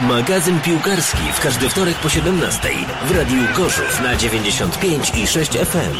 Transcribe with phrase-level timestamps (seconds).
[0.00, 2.68] Magazyn piłkarski w każdy wtorek po 17
[3.04, 5.96] w Radiu Gorzów na 95 i 6 FM.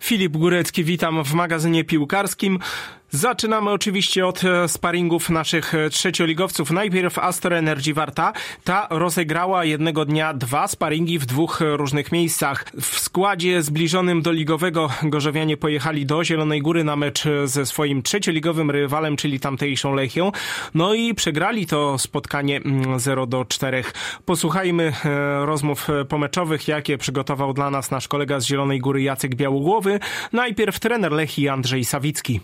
[0.00, 2.58] Filip Górecki, witam w magazynie piłkarskim.
[3.12, 6.70] Zaczynamy oczywiście od e, sparingów naszych e, trzecioligowców.
[6.70, 8.32] Najpierw Astor Energy Warta.
[8.64, 12.64] Ta rozegrała jednego dnia dwa sparingi w dwóch e, różnych miejscach.
[12.80, 18.70] W składzie zbliżonym do ligowego Gorzowianie pojechali do Zielonej Góry na mecz ze swoim trzecioligowym
[18.70, 20.32] rywalem, czyli tamtejszą Lechią.
[20.74, 22.60] No i przegrali to spotkanie
[22.96, 23.84] 0 mm, do 4.
[24.24, 24.92] Posłuchajmy
[25.44, 30.00] rozmów pomeczowych, jakie przygotował dla nas nasz kolega z Zielonej Góry Jacek Białogłowy.
[30.32, 32.40] Najpierw trener Lechi Andrzej Sawicki.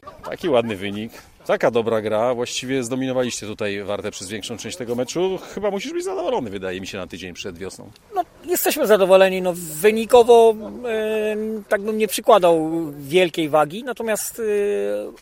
[0.56, 1.12] Ładny wynik.
[1.46, 5.38] Taka dobra gra, właściwie zdominowaliście tutaj Wartę przez większą część tego meczu.
[5.54, 7.90] Chyba musisz być zadowolony, wydaje mi się, na tydzień przed wiosną.
[8.14, 9.42] No, jesteśmy zadowoleni.
[9.42, 10.54] No, wynikowo
[11.68, 14.42] tak bym nie przykładał wielkiej wagi, natomiast e,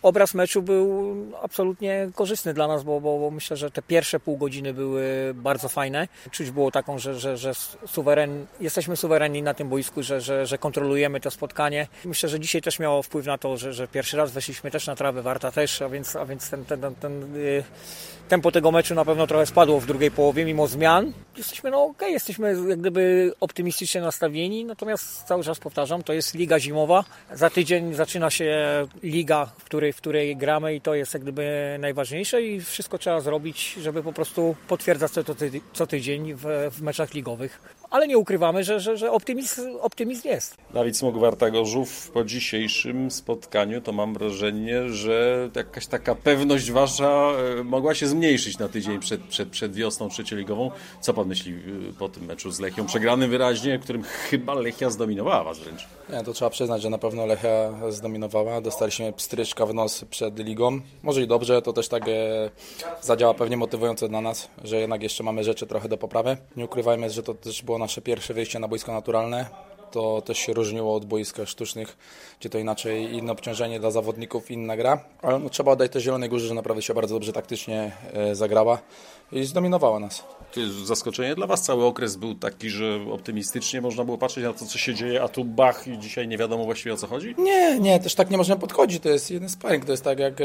[0.02, 4.36] obraz meczu był absolutnie korzystny dla nas, bo, bo, bo, myślę, że te pierwsze pół
[4.36, 6.08] godziny były bardzo fajne.
[6.30, 7.52] Czuć było taką, że, że, że
[7.86, 11.86] suweren, jesteśmy suwerenni na tym boisku, że, że, że kontrolujemy to spotkanie.
[12.04, 14.96] Myślę, że dzisiaj też miało wpływ na to, że, że pierwszy raz weszliśmy też na
[14.96, 17.64] trawę, Warta też, a więc a więc ten, ten, ten, ten y,
[18.28, 21.12] tempo tego meczu na pewno trochę spadło w drugiej połowie, mimo zmian.
[21.36, 26.34] Jesteśmy, no okej, okay, jesteśmy jak gdyby optymistycznie nastawieni, natomiast cały czas powtarzam, to jest
[26.34, 27.04] liga zimowa.
[27.32, 28.54] Za tydzień zaczyna się
[29.02, 33.20] liga, w której, w której gramy i to jest jak gdyby najważniejsze i wszystko trzeba
[33.20, 35.24] zrobić, żeby po prostu potwierdzać to
[35.72, 40.56] co tydzień w, w meczach ligowych ale nie ukrywamy, że, że, że optymizm, optymizm jest.
[40.74, 47.32] Dawid Smok Warta Gorzów po dzisiejszym spotkaniu to mam wrażenie, że jakaś taka pewność wasza
[47.60, 50.70] e, mogła się zmniejszyć na tydzień przed, przed, przed wiosną trzecioligową.
[51.00, 52.86] Co pan myśli e, po tym meczu z Lechią?
[52.86, 55.86] Przegranym wyraźnie, którym chyba Lechia zdominowała was wręcz.
[56.12, 58.60] Nie, to trzeba przyznać, że na pewno Lechia zdominowała.
[58.60, 60.80] Dostaliśmy pstryczka w nos przed ligą.
[61.02, 62.50] Może i dobrze, to też tak e,
[63.02, 66.36] zadziała pewnie motywujące dla nas, że jednak jeszcze mamy rzeczy trochę do poprawy.
[66.56, 69.73] Nie ukrywajmy, że to też było nasze pierwsze wyjście na boisko naturalne.
[69.90, 71.96] To też się różniło od boiska sztucznych,
[72.40, 75.04] gdzie to inaczej inne obciążenie dla zawodników, inna gra.
[75.22, 78.78] Ale no, trzeba oddać też Zielonej Górze, że naprawdę się bardzo dobrze taktycznie e, zagrała
[79.32, 80.24] i zdominowała nas.
[80.52, 81.62] To jest zaskoczenie dla Was.
[81.62, 85.28] Cały okres był taki, że optymistycznie można było patrzeć na to, co się dzieje, a
[85.28, 87.34] tu bach i dzisiaj nie wiadomo właściwie o co chodzi?
[87.38, 89.02] Nie, nie, też tak nie można podchodzić.
[89.02, 89.84] To jest jeden sparring.
[89.84, 90.44] To jest tak, jak e,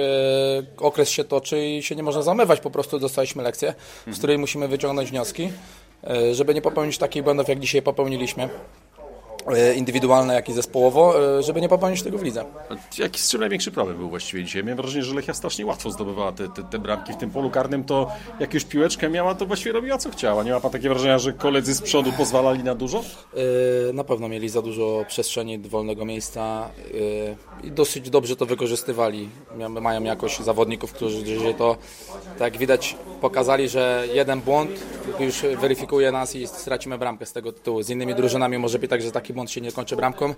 [0.77, 2.59] okres się toczy i się nie można zamywać.
[2.59, 3.73] Po prostu dostaliśmy lekcję,
[4.07, 5.49] z której musimy wyciągnąć wnioski.
[6.03, 8.49] E, żeby nie popełnić takich błędów, jak dzisiaj popełniliśmy
[9.75, 12.45] indywidualne, jak i zespołowo, e, żeby nie popełnić tego w lidze.
[12.97, 14.63] Jaki z czym największy problem był właściwie dzisiaj?
[14.63, 17.83] Miałem wrażenie, że Lechia strasznie łatwo zdobywała te, te, te, bramki w tym polu karnym,
[17.83, 20.43] to jak już piłeczkę miała, to właściwie robiła co chciała.
[20.43, 23.03] Nie ma pan takie wrażenia, że koledzy z przodu pozwalali na dużo?
[23.93, 26.69] Na pewno mieli za dużo przestrzeni, wolnego miejsca
[27.63, 29.29] i dosyć dobrze to wykorzystywali.
[29.81, 31.77] Mają jakoś zawodników, którzy to,
[32.39, 34.71] tak jak widać, pokazali, że jeden błąd
[35.19, 37.83] już weryfikuje nas i stracimy bramkę z tego tytułu.
[37.83, 40.33] Z innymi drużynami może być tak, że taki błąd się nie kończy bramką,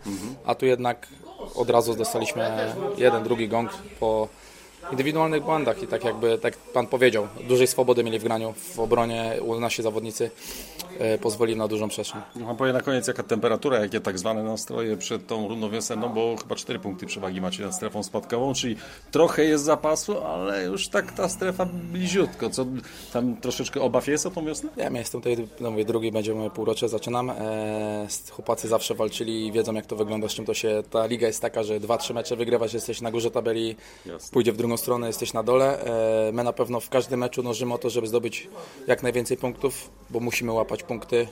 [0.45, 1.07] a tu jednak
[1.55, 4.27] od razu dostaliśmy jeden, drugi gong po
[4.91, 9.33] indywidualnych błędach i tak jakby, tak Pan powiedział, dużej swobody mieli w graniu w obronie,
[9.41, 10.31] u nasi zawodnicy
[10.99, 12.21] e, pozwolili na dużą przestrzeń.
[12.35, 16.35] No, powie na koniec jaka temperatura, jakie tak zwane nastroje przed tą rundą wiosenną, bo
[16.41, 18.75] chyba cztery punkty przewagi macie nad strefą spadkową, czyli
[19.11, 22.49] trochę jest zapasu, ale już tak ta strefa bliziutko.
[22.49, 22.65] Co
[23.13, 24.69] tam troszeczkę obaw jest o tą wiosnę?
[24.77, 27.29] Ja jestem tutaj, no mówię, drugi będziemy półrocze, zaczynam.
[27.29, 31.27] E, chłopacy zawsze walczyli i wiedzą jak to wygląda, z czym to się, ta liga
[31.27, 33.75] jest taka, że dwa, trzy mecze wygrywasz, jesteś na górze tabeli,
[34.05, 34.33] Jasne.
[34.33, 35.83] pójdzie w drugą stronę, jesteś na dole.
[36.27, 38.47] E, my na pewno w każdym meczu dążymy o to, żeby zdobyć
[38.87, 41.27] jak najwięcej punktów, bo musimy łapać punkty,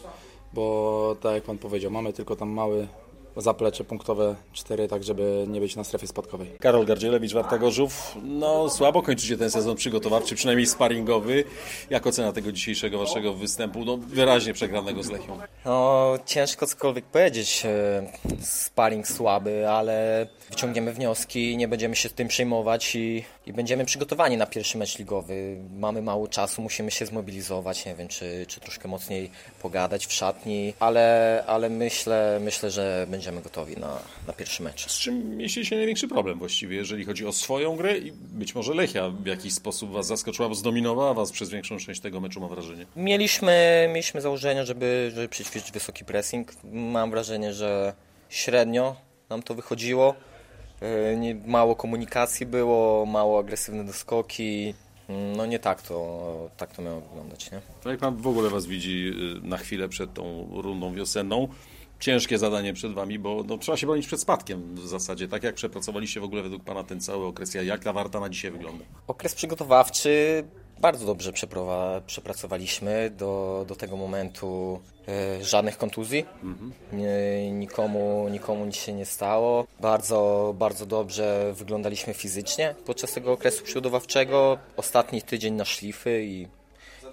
[0.53, 2.87] bo tak jak Pan powiedział, mamy tylko tam mały
[3.35, 6.47] zaplecze punktowe 4, tak żeby nie być na strefie spadkowej.
[6.59, 8.17] Karol Gardzielewicz, Warta Gorzów.
[8.23, 11.43] No słabo kończycie ten sezon przygotowawczy, przynajmniej sparingowy.
[11.89, 13.85] Jak ocena tego dzisiejszego waszego występu?
[13.85, 15.39] No wyraźnie przegranego z Lechią.
[15.65, 17.63] No ciężko cokolwiek powiedzieć.
[17.65, 18.03] E,
[18.41, 24.45] Sparing słaby, ale wyciągniemy wnioski, nie będziemy się tym przejmować i, i będziemy przygotowani na
[24.45, 25.57] pierwszy mecz ligowy.
[25.77, 30.73] Mamy mało czasu, musimy się zmobilizować, nie wiem, czy, czy troszkę mocniej pogadać w szatni,
[30.79, 34.91] ale, ale myślę, myślę, że będziemy gotowi na, na pierwszy mecz.
[34.91, 38.73] Z czym mieści się największy problem właściwie, jeżeli chodzi o swoją grę i być może
[38.73, 42.49] Lechia w jakiś sposób Was zaskoczyła, bo zdominowała Was przez większą część tego meczu, mam
[42.49, 42.85] wrażenie.
[42.95, 45.29] Mieliśmy, mieliśmy założenie, żeby, żeby
[45.73, 46.51] wysoki pressing.
[46.73, 47.93] Mam wrażenie, że
[48.29, 48.95] średnio
[49.29, 50.15] nam to wychodziło.
[51.17, 54.73] Nie, mało komunikacji było, mało agresywne doskoki.
[55.37, 57.61] No nie tak to, tak to miało wyglądać, nie?
[57.91, 59.11] Jak Pan w ogóle Was widzi
[59.43, 61.47] y, na chwilę przed tą rundą wiosenną,
[61.99, 65.27] ciężkie zadanie przed Wami, bo no, trzeba się bronić przed spadkiem w zasadzie.
[65.27, 68.51] Tak jak przepracowaliście w ogóle według Pana ten cały okres, jak ta Warta na dzisiaj
[68.51, 68.85] wygląda?
[69.07, 70.43] Okres przygotowawczy
[70.81, 71.31] bardzo dobrze
[72.05, 74.79] przepracowaliśmy do, do tego momentu.
[75.07, 76.73] E, żadnych kontuzji, mhm.
[76.93, 79.65] nie, nikomu, nikomu nic się nie stało.
[79.79, 84.57] Bardzo, bardzo dobrze wyglądaliśmy fizycznie podczas tego okresu przygotowawczego.
[84.77, 86.47] Ostatni tydzień na szlify i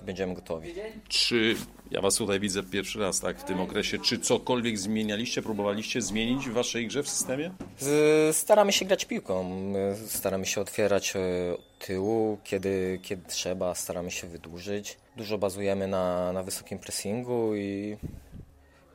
[0.07, 0.75] będziemy gotowi.
[1.09, 1.57] Czy
[1.91, 6.49] ja Was tutaj widzę pierwszy raz tak w tym okresie, czy cokolwiek zmienialiście, próbowaliście zmienić
[6.49, 7.51] w Waszej grze w systemie?
[8.33, 9.51] Staramy się grać piłką,
[10.07, 14.97] staramy się otwierać e, od tyłu, kiedy, kiedy trzeba, staramy się wydłużyć.
[15.17, 17.97] Dużo bazujemy na, na wysokim pressingu i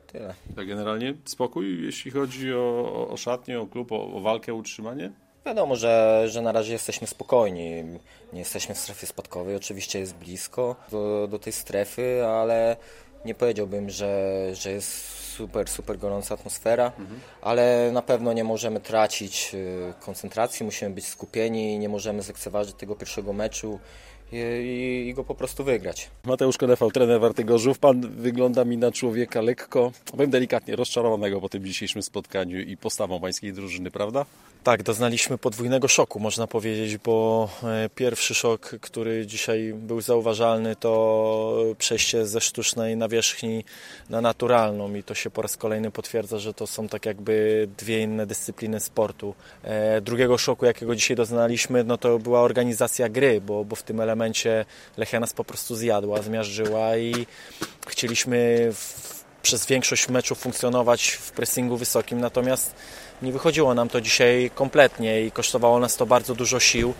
[0.06, 0.34] tyle.
[0.56, 5.12] Tak generalnie spokój, jeśli chodzi o, o szatnię, o klub, o, o walkę, utrzymanie?
[5.46, 7.84] Wiadomo, że, że na razie jesteśmy spokojni.
[8.32, 9.56] Nie jesteśmy w strefie spadkowej.
[9.56, 12.76] Oczywiście jest blisko do, do tej strefy, ale
[13.24, 17.20] nie powiedziałbym, że, że jest super, super gorąca atmosfera, mhm.
[17.42, 22.96] ale na pewno nie możemy tracić y, koncentracji, musimy być skupieni, nie możemy zlekceważyć tego
[22.96, 23.78] pierwszego meczu
[24.32, 26.10] i, i, go po prostu wygrać.
[26.24, 27.78] Mateusz Konefał, trener Warty Gorzów.
[27.78, 33.20] Pan wygląda mi na człowieka lekko, powiem delikatnie, rozczarowanego po tym dzisiejszym spotkaniu i postawą
[33.20, 34.26] pańskiej drużyny, prawda?
[34.62, 41.54] Tak, doznaliśmy podwójnego szoku, można powiedzieć, bo e, pierwszy szok, który dzisiaj był zauważalny, to
[41.78, 43.64] przejście ze sztucznej nawierzchni
[44.10, 48.02] na naturalną i to się po raz kolejny potwierdza, że to są tak jakby dwie
[48.02, 49.34] inne dyscypliny sportu.
[49.62, 54.00] E, drugiego szoku, jakiego dzisiaj doznaliśmy, no to była organizacja gry, bo, bo w tym
[54.00, 54.64] elemencie
[54.96, 57.26] Lechia nas po prostu zjadła, zmiażdżyła i
[57.86, 59.11] chcieliśmy w,
[59.42, 62.74] przez większość meczu funkcjonować w pressingu wysokim, natomiast
[63.22, 66.94] nie wychodziło nam to dzisiaj kompletnie i kosztowało nas to bardzo dużo sił.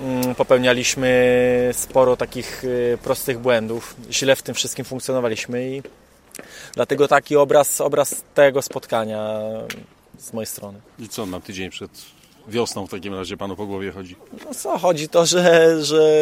[0.00, 3.96] Mm, popełnialiśmy sporo takich y, prostych błędów.
[4.10, 5.82] Źle w tym wszystkim funkcjonowaliśmy i
[6.74, 9.40] dlatego taki obraz, obraz tego spotkania
[10.18, 10.80] z mojej strony.
[10.98, 11.90] I co na tydzień przed
[12.48, 14.16] wiosną w takim razie panu po głowie chodzi?
[14.44, 16.20] No co, chodzi to, że, że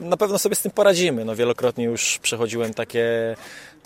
[0.00, 1.24] na pewno sobie z tym poradzimy.
[1.24, 3.36] No, wielokrotnie już przechodziłem takie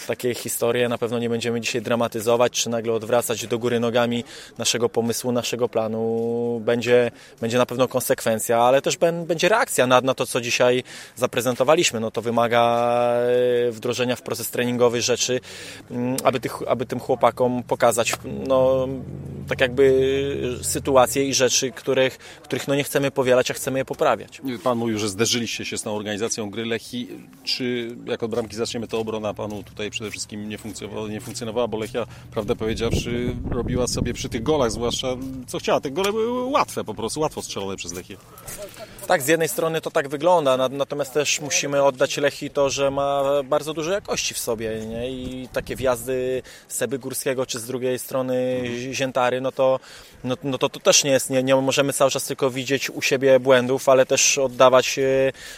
[0.06, 0.88] takie historie.
[0.88, 4.25] Na pewno nie będziemy dzisiaj dramatyzować, czy nagle odwracać do góry nogami
[4.58, 6.61] naszego pomysłu, naszego planu.
[6.64, 8.96] Będzie, będzie na pewno konsekwencja, ale też
[9.26, 10.84] będzie reakcja na, na to, co dzisiaj
[11.17, 12.00] zaprezentowaliśmy.
[12.00, 13.14] No to wymaga
[13.69, 15.40] e, wdrożenia w proces treningowy rzeczy,
[15.90, 18.12] mm, aby, tych, aby tym chłopakom pokazać
[18.46, 18.88] no,
[19.49, 24.40] tak jakby sytuacje i rzeczy, których, których no nie chcemy powielać, a chcemy je poprawiać.
[24.64, 27.08] Pan mówił, że zderzyliście się z tą organizacją gry Lechi.
[27.44, 31.69] Czy jak od bramki zaczniemy, to obrona panu tutaj przede wszystkim nie funkcjonowała, nie funkcjonowała
[31.69, 35.08] bo Lechia, prawdę powiedziawszy, robiła sobie przy tych golach, zwłaszcza
[35.46, 35.80] co chciała.
[35.80, 38.16] Te gole były łatwe po prostu, łatwo strzelone przez Lechię.
[39.06, 43.22] Tak, z jednej strony to tak wygląda, natomiast też musimy oddać Lechi to, że ma
[43.44, 45.10] bardzo dużo jakości w sobie nie?
[45.10, 49.80] i takie wjazdy Seby Górskiego czy z drugiej strony Ziętary, no to,
[50.24, 53.02] no, no to, to też nie jest, nie, nie możemy cały czas tylko widzieć u
[53.02, 55.02] siebie błędów, ale też oddawać e,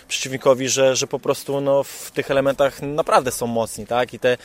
[0.08, 4.14] przeciwnikowi, że, że po prostu no, w tych elementach naprawdę są mocni, tak?
[4.14, 4.36] I te,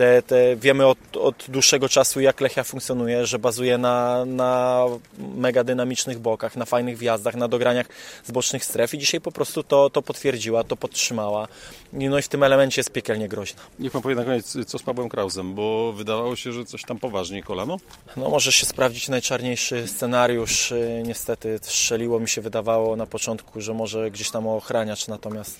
[0.00, 4.84] te, te wiemy od, od dłuższego czasu, jak Lechia funkcjonuje, że bazuje na, na
[5.18, 7.86] mega dynamicznych bokach, na fajnych wjazdach, na dograniach
[8.24, 11.48] z bocznych stref i dzisiaj po prostu to, to potwierdziła, to podtrzymała.
[11.92, 13.62] No i w tym elemencie jest piekielnie groźna.
[13.78, 16.98] Niech Pan powie na koniec, co z Pawłem Krausem, bo wydawało się, że coś tam
[16.98, 17.76] poważnie kolano?
[18.16, 20.74] No może się sprawdzić najczarniejszy scenariusz.
[21.04, 25.58] Niestety strzeliło mi się, wydawało na początku, że może gdzieś tam ochraniacz, natomiast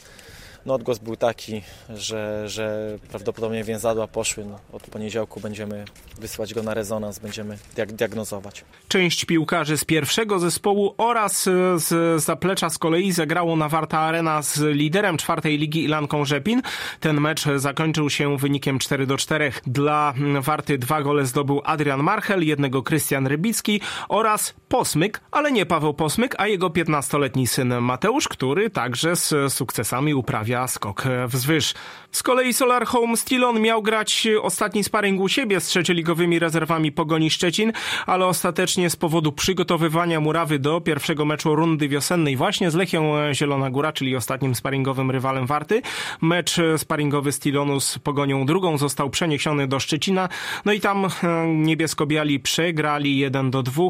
[0.66, 4.44] no odgłos był taki, że, że prawdopodobnie więzadła poszły.
[4.44, 5.84] No, od poniedziałku będziemy
[6.20, 8.64] wysłać go na rezonans, będziemy diagnozować.
[8.88, 11.42] Część piłkarzy z pierwszego zespołu oraz
[11.76, 16.62] z zaplecza z kolei zagrało na Warta Arena z liderem czwartej ligi Ilanką Rzepin.
[17.00, 19.52] Ten mecz zakończył się wynikiem 4 do 4.
[19.66, 25.94] Dla Warty dwa gole zdobył Adrian Marchel, jednego Krystian Rybicki oraz Posmyk, ale nie Paweł
[25.94, 31.74] Posmyk, a jego 15-letni syn Mateusz, który także z sukcesami uprawia stawia skok wzwyż.
[32.12, 37.30] Z kolei Solar Home Stilon miał grać ostatni sparring u siebie z trzecioligowymi rezerwami Pogoni
[37.30, 37.72] Szczecin,
[38.06, 43.70] ale ostatecznie z powodu przygotowywania murawy do pierwszego meczu rundy wiosennej właśnie z Lechią Zielona
[43.70, 45.82] Góra, czyli ostatnim sparingowym rywalem Warty,
[46.20, 50.28] mecz sparingowy Stilonu z Pogonią drugą został przeniesiony do Szczecina,
[50.64, 51.08] no i tam e,
[51.46, 53.82] niebiesko-biali przegrali 1 do 2.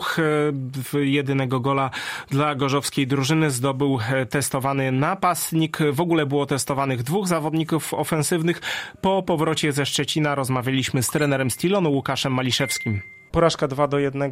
[0.95, 1.91] E, jedynego gola
[2.31, 5.79] dla gorzowskiej drużyny zdobył e, testowany napastnik.
[5.93, 8.61] W ogóle było testowanych dwóch zawodników ofensywnych.
[9.01, 13.01] Po powrocie ze Szczecina rozmawialiśmy z trenerem Stilonu Łukaszem Maliszewskim.
[13.33, 14.31] Porażka 2 do 1 e,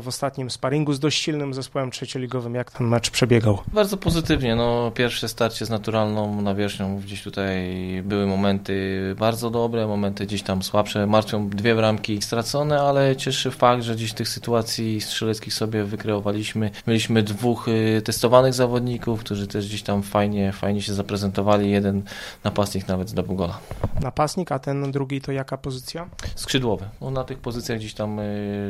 [0.00, 2.54] w ostatnim sparingu z dość silnym zespołem trzecioligowym.
[2.54, 3.58] Jak ten mecz przebiegał?
[3.72, 4.56] Bardzo pozytywnie.
[4.56, 6.96] No, pierwsze starcie z naturalną nawierzchnią.
[6.96, 7.74] Gdzieś tutaj
[8.04, 11.06] były momenty bardzo dobre, momenty gdzieś tam słabsze.
[11.06, 16.70] Martwią dwie bramki stracone, ale cieszy fakt, że gdzieś tych sytuacji strzeleckich sobie wykreowaliśmy.
[16.86, 21.70] Mieliśmy dwóch y, testowanych zawodników, którzy też gdzieś tam fajnie, fajnie się zaprezentowali.
[21.70, 22.02] Jeden
[22.44, 23.58] napastnik nawet zdobył gola.
[24.00, 26.08] Napastnik, a ten drugi to jaka pozycja?
[26.34, 26.88] Skrzydłowy.
[27.00, 28.23] No, na tych pozycjach gdzieś tam y,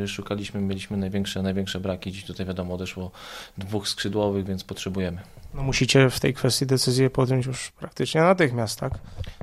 [0.07, 2.13] szukaliśmy, mieliśmy największe, największe braki.
[2.13, 3.11] Dziś tutaj wiadomo odeszło
[3.59, 5.21] dwóch skrzydłowych, więc potrzebujemy.
[5.55, 8.93] No musicie w tej kwestii decyzję podjąć już praktycznie natychmiast, tak?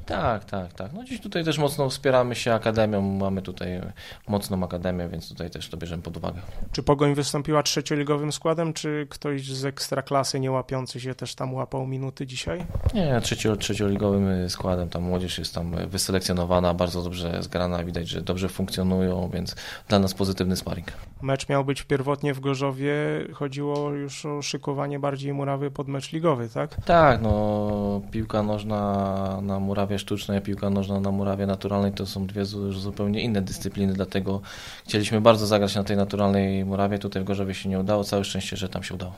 [0.05, 0.93] Tak, tak, tak.
[0.93, 3.81] No dziś tutaj też mocno wspieramy się akademią, mamy tutaj
[4.27, 6.41] mocną akademię, więc tutaj też to bierzemy pod uwagę.
[6.71, 11.87] Czy Pogoń wystąpiła trzecioligowym składem, czy ktoś z ekstraklasy nie łapiący się też tam łapał
[11.87, 12.65] minuty dzisiaj?
[12.93, 18.49] Nie, trzecio, trzecioligowym składem, tam młodzież jest tam wyselekcjonowana, bardzo dobrze zgrana, widać, że dobrze
[18.49, 19.55] funkcjonują, więc
[19.87, 20.91] dla nas pozytywny sparring.
[21.21, 22.93] Mecz miał być pierwotnie w Gorzowie,
[23.33, 26.75] chodziło już o szykowanie bardziej murawy pod mecz ligowy, tak?
[26.85, 32.45] Tak, no piłka nożna na murawie sztucznej, piłka nożna na murawie naturalnej to są dwie
[32.45, 34.41] zupełnie inne dyscypliny, dlatego
[34.85, 38.57] chcieliśmy bardzo zagrać na tej naturalnej murawie, tutaj w Gorzowie się nie udało, całe szczęście,
[38.57, 39.13] że tam się udało.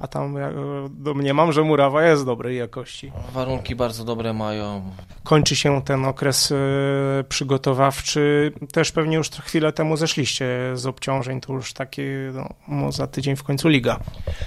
[0.00, 0.50] A tam ja
[0.90, 3.12] domniemam, że murawa jest dobrej jakości.
[3.32, 4.82] Warunki bardzo dobre mają.
[5.24, 8.52] Kończy się ten okres e, przygotowawczy.
[8.72, 12.32] Też pewnie już chwilę temu zeszliście z obciążeń, to już takie
[12.68, 14.00] no, za tydzień w końcu liga.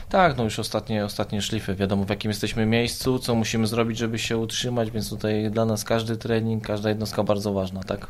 [0.09, 1.75] Tak, no już ostatnie, ostatnie szlify.
[1.75, 5.83] Wiadomo w jakim jesteśmy miejscu, co musimy zrobić, żeby się utrzymać, więc tutaj dla nas
[5.83, 8.07] każdy trening, każda jednostka bardzo ważna, tak?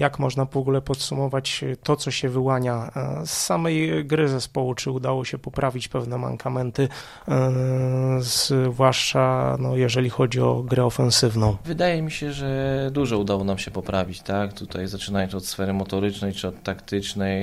[0.00, 4.74] Jak można w ogóle podsumować to, co się wyłania e, z samej gry zespołu?
[4.74, 6.88] Czy udało się poprawić pewne mankamenty,
[7.28, 7.52] e,
[8.20, 11.56] zwłaszcza no, jeżeli chodzi o grę ofensywną?
[11.64, 14.52] Wydaje mi się, że dużo udało nam się poprawić, tak?
[14.52, 17.38] Tutaj zaczynając od sfery motorycznej czy od taktycznej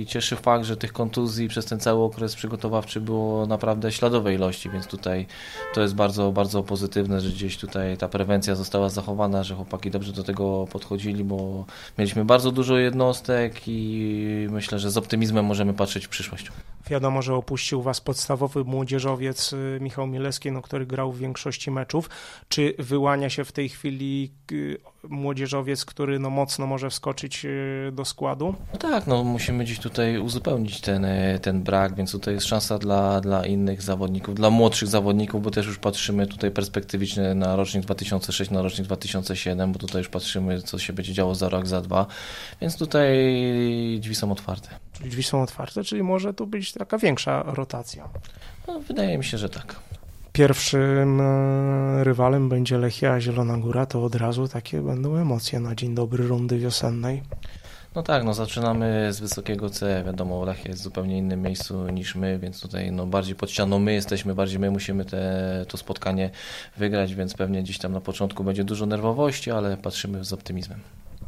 [0.00, 4.70] i cieszy fakt, że tych kontuzji przez ten cały okres przygotowawczy było naprawdę śladowej ilości,
[4.70, 5.26] więc tutaj
[5.74, 10.12] to jest bardzo, bardzo pozytywne, że gdzieś tutaj ta prewencja została zachowana, że chłopaki dobrze
[10.12, 11.64] do tego podchodzili, bo
[11.98, 16.52] Mieliśmy bardzo dużo jednostek i myślę, że z optymizmem możemy patrzeć w przyszłość.
[16.90, 22.10] Wiadomo, że opuścił Was podstawowy młodzieżowiec y, Michał Mileski, no, który grał w większości meczów.
[22.48, 24.78] Czy wyłania się w tej chwili y,
[25.08, 28.54] młodzieżowiec, który no, mocno może wskoczyć y, do składu?
[28.72, 31.06] No tak, no, musimy dziś tutaj uzupełnić ten,
[31.42, 35.66] ten brak, więc tutaj jest szansa dla, dla innych zawodników, dla młodszych zawodników, bo też
[35.66, 40.78] już patrzymy tutaj perspektywicznie na rocznik 2006, na rocznik 2007, bo tutaj już patrzymy, co
[40.78, 42.06] się będzie działo za rok, za dwa,
[42.60, 43.08] więc tutaj
[44.00, 44.68] drzwi są otwarte.
[44.92, 48.08] Czyli drzwi są otwarte, czyli może tu być taka większa rotacja.
[48.68, 49.91] No, wydaje mi się, że tak.
[50.32, 55.94] Pierwszym e, rywalem będzie Lechia Zielona Góra, to od razu takie będą emocje na dzień
[55.94, 57.22] dobry rundy wiosennej.
[57.94, 62.14] No tak, no zaczynamy z wysokiego C, wiadomo, Lechia jest w zupełnie innym miejscu niż
[62.14, 66.30] my, więc tutaj no bardziej pod ścianą my jesteśmy, bardziej my musimy te, to spotkanie
[66.76, 70.80] wygrać, więc pewnie gdzieś tam na początku będzie dużo nerwowości, ale patrzymy z optymizmem.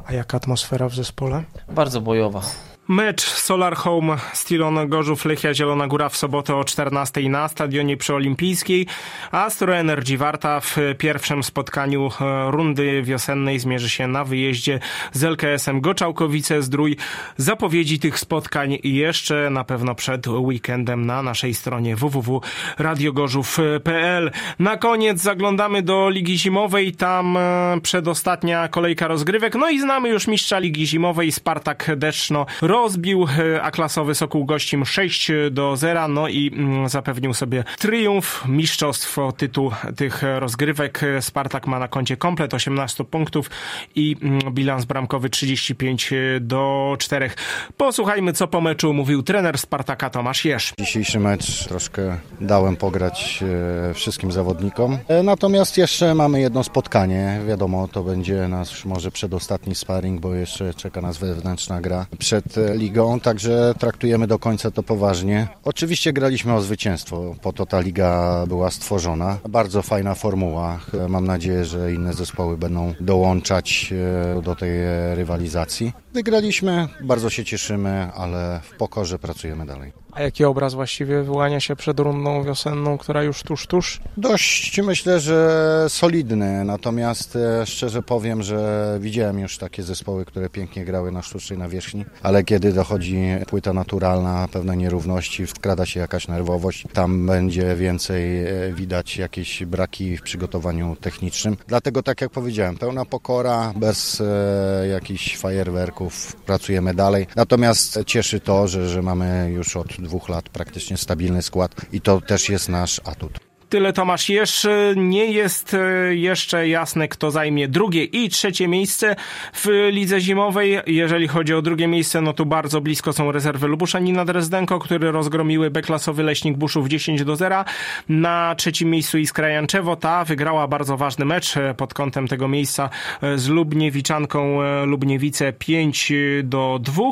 [0.07, 1.45] A jaka atmosfera w zespole?
[1.69, 2.43] Bardzo bojowa.
[2.89, 8.87] Mecz Solar Home Stilon Gorzów Lechia Zielona Góra w sobotę o 14 na stadionie przyolimpijskiej.
[9.33, 14.81] Astro Energy Warta w pierwszym spotkaniu e, rundy wiosennej zmierzy się na wyjeździe
[15.13, 16.97] z LKS-em Goczałkowice Zdrój.
[17.37, 24.31] Zapowiedzi tych spotkań jeszcze na pewno przed weekendem na naszej stronie www.radiogorzów.pl.
[24.59, 26.93] Na koniec zaglądamy do Ligi Zimowej.
[26.93, 29.55] Tam e, przedostatnia kolejka rozgrywek.
[29.55, 35.31] No i znamy już mistrza Ligi Zimowej Spartak Deszno rozbił e, A-klasowy Sokół Gościm 6
[35.51, 41.01] do 0, no i mm, zapewnił sobie triumf, mistrzostwo, tytuł tych rozgrywek.
[41.21, 43.51] Spartak ma na koncie komplet 18 punktów
[43.95, 47.31] i mm, bilans bramkowy 35 do 4.
[47.77, 50.73] Posłuchajmy, co po meczu mówił trener Spartaka Tomasz Jesz.
[50.79, 53.45] Dzisiejszy mecz troszkę dałem pograć
[53.91, 54.99] e, wszystkim zawodnikom.
[55.09, 57.41] E, natomiast jeszcze mamy jedno spotkanie.
[57.49, 63.21] Wiadomo, to będzie nasz może przedostatni sparring, bo jeszcze czeka nas wewnętrzna gra przed ligą,
[63.21, 65.49] także traktujemy do końca to poważnie.
[65.65, 69.39] Oczywiście graliśmy o zwycięstwo, po to ta liga była stworzona.
[69.49, 70.81] Bardzo fajna formuła.
[71.09, 73.93] Mam nadzieję, że inne zespoły będą dołączać
[74.39, 74.71] e, do tej
[75.15, 75.93] rywalizacji.
[76.15, 79.93] Wygraliśmy, bardzo się cieszymy, ale w pokorze pracujemy dalej.
[80.15, 84.01] A jaki obraz właściwie wyłania się przed rundą wiosenną, która już tuż, tuż?
[84.17, 90.85] Dość myślę, że solidny, natomiast e, szczerze powiem, że widziałem już takie zespoły, które pięknie
[90.85, 96.85] grały na sztucznej nawierzchni, ale kiedy dochodzi płyta naturalna, pewne nierówności, wkrada się jakaś nerwowość,
[96.93, 101.57] tam będzie więcej e, widać jakieś braki w przygotowaniu technicznym.
[101.69, 107.27] Dlatego tak jak powiedziałem, pełna pokora, bez e, jakichś fajerwerków, pracujemy dalej.
[107.37, 112.21] Natomiast cieszy to, że, że mamy już od dwóch lat praktycznie stabilny skład i to
[112.21, 113.54] też jest nasz atut.
[113.69, 114.67] Tyle Tomasz Jesz.
[114.97, 119.17] Nie jest e, jeszcze jasne, kto zajmie drugie i trzecie miejsce
[119.53, 120.79] w lidze zimowej.
[120.87, 125.71] Jeżeli chodzi o drugie miejsce, no to bardzo blisko są rezerwy Lubuszanina Drezdenko, które rozgromiły
[125.71, 127.65] beklasowy Leśnik Buszów 10 do 0.
[128.09, 129.97] Na trzecim miejscu Iskra Janczewo.
[129.97, 132.91] Ta wygrała bardzo ważny mecz e, pod kątem tego miejsca
[133.23, 137.05] e, z Lubniewiczanką Lubniewice 5 do 2.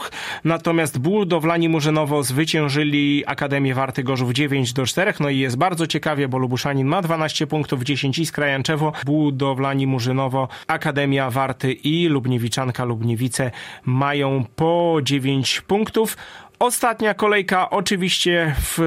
[0.44, 5.12] Natomiast Budowlani Murzynowo zwyciężyli Akademię Warty Gorzów 9 do 4.
[5.21, 10.49] No i jest bardzo ciekawie, bo Lubuszanin ma 12 punktów, 10 Iskra Janczewo, Budowlani Murzynowo,
[10.66, 13.50] Akademia Warty i Lubniewiczanka Lubniewice
[13.84, 16.16] mają po 9 punktów.
[16.62, 18.81] Ostatnia kolejka oczywiście w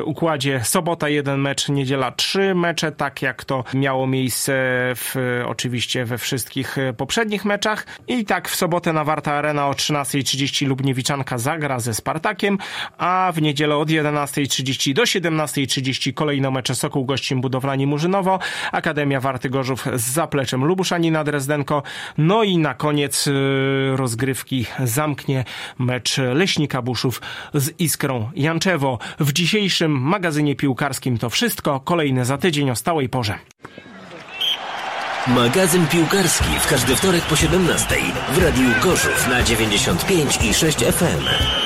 [0.00, 4.52] e, układzie sobota jeden mecz, niedziela trzy mecze, tak jak to miało miejsce
[4.96, 5.14] w,
[5.46, 7.86] oczywiście we wszystkich e, poprzednich meczach.
[8.08, 12.58] I tak w sobotę na Warta Arena o 13.30 Lubniewiczanka zagra ze Spartakiem,
[12.98, 18.38] a w niedzielę od 11.30 do 17.30 kolejne mecze Sokół gościem Budowlani Murzynowo,
[18.72, 21.82] Akademia Warty Gorzów z zapleczem Lubuszanina Drezdenko,
[22.18, 23.32] no i na koniec e,
[23.96, 25.44] rozgrywki zamknie
[25.78, 27.15] mecz Leśnika Buszów
[27.54, 28.98] z Iskrą Janczewo.
[29.20, 31.80] W dzisiejszym magazynie piłkarskim to wszystko.
[31.80, 33.38] Kolejne za tydzień o stałej porze.
[35.26, 37.96] Magazyn piłkarski w każdy wtorek po 17
[38.32, 41.65] w Radiu Gorzów na 95 i 6 FM.